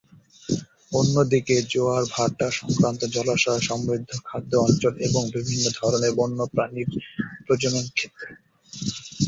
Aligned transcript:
অন্যদিকে, 0.91 1.55
জোয়ার-ভাটা 1.71 2.47
আক্রান্ত 2.63 3.01
জলাশয় 3.13 3.61
সমৃদ্ধ 3.61 4.09
খাদ্য 4.25 4.51
অঞ্চল 4.57 4.93
এবং 5.07 5.21
বিভিন্ন 5.35 5.65
ধরনের 5.79 6.11
বন্যপ্রাণীর 6.15 6.89
প্রজনন 7.45 7.85
ক্ষেত্র। 7.89 8.25